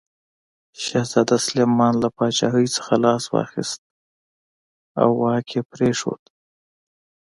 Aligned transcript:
شهزاده 0.83 1.37
سلیمان 1.45 1.93
له 2.03 2.09
پاچاهي 2.17 2.67
څخه 2.75 2.93
لاس 3.03 3.23
واخیست 3.35 3.79
او 5.01 5.09
واک 5.21 5.47
یې 5.55 5.61
پرېښود. 5.71 6.21